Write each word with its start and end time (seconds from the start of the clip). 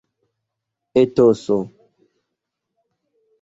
etoso 1.01 1.57